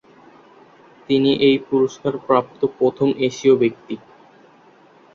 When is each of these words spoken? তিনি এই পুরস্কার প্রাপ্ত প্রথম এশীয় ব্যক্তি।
তিনি 1.09 1.31
এই 1.47 1.57
পুরস্কার 1.67 2.13
প্রাপ্ত 2.27 2.59
প্রথম 2.77 3.09
এশীয় 3.27 3.55
ব্যক্তি। 3.61 3.95